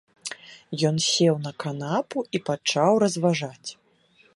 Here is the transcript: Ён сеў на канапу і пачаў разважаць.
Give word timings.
Ён 0.89 0.95
сеў 1.09 1.35
на 1.45 1.51
канапу 1.65 2.27
і 2.39 2.45
пачаў 2.49 2.93
разважаць. 3.05 3.69